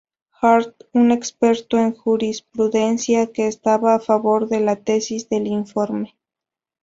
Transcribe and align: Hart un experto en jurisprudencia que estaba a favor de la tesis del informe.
Hart 0.31 0.85
un 0.93 1.11
experto 1.11 1.77
en 1.77 1.93
jurisprudencia 1.95 3.31
que 3.31 3.45
estaba 3.45 3.93
a 3.93 3.99
favor 3.99 4.49
de 4.49 4.59
la 4.59 4.75
tesis 4.77 5.29
del 5.29 5.45
informe. 5.45 6.17